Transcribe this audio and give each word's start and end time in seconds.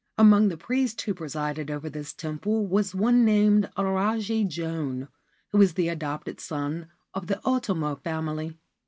Among 0.17 0.47
the 0.49 0.57
priests 0.57 1.03
who 1.03 1.13
presided 1.13 1.69
over 1.69 1.87
this 1.87 2.11
temple 2.11 2.65
was 2.65 2.95
one 2.95 3.23
named 3.23 3.69
Ajari 3.77 4.47
Joan, 4.47 5.09
who 5.51 5.59
was 5.59 5.75
the 5.75 5.89
adopted 5.89 6.39
son 6.39 6.87
of 7.13 7.27
the 7.27 7.39
Otomo 7.45 7.97
family. 8.01 8.57